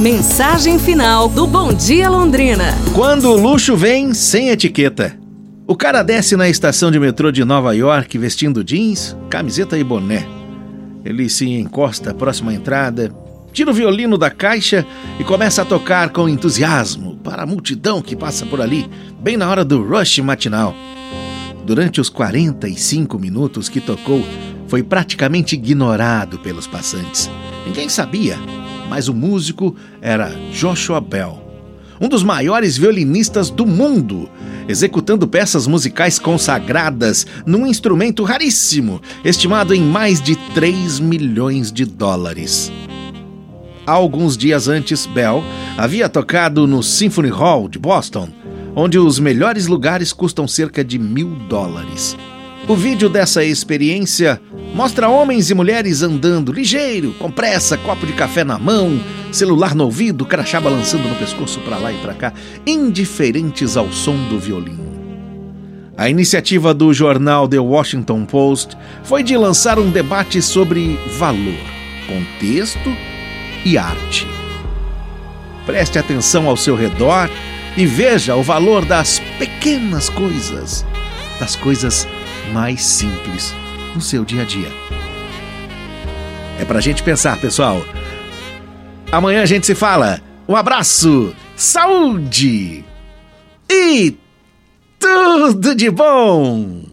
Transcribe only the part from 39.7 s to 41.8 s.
em mais de 3 milhões